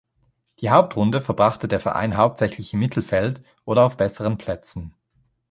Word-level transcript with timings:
Die 0.61 0.71
Hauptrunde 0.71 1.21
verbrachte 1.21 1.67
der 1.67 1.79
Verein 1.79 2.17
hauptsächlich 2.17 2.73
im 2.73 2.79
Mittelfeld 2.79 3.43
oder 3.65 3.85
auf 3.85 3.97
besseren 3.97 4.39
Plätzen. 4.39 4.95